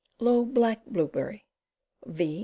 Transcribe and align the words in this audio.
Low 0.19 0.45
Black 0.45 0.83
Blueberry. 0.87 1.45
V. 2.07 2.39